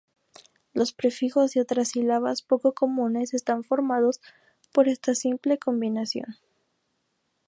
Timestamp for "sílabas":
1.89-2.41